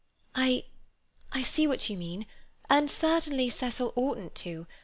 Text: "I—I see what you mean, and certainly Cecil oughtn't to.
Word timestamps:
"I—I 0.33 1.43
see 1.43 1.67
what 1.67 1.87
you 1.91 1.95
mean, 1.95 2.25
and 2.71 2.89
certainly 2.89 3.51
Cecil 3.51 3.93
oughtn't 3.95 4.33
to. 4.37 4.65